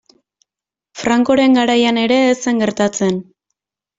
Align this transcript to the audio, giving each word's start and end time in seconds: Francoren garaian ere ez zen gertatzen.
Francoren 1.01 1.57
garaian 1.59 2.01
ere 2.05 2.17
ez 2.31 2.39
zen 2.47 2.63
gertatzen. 2.65 3.23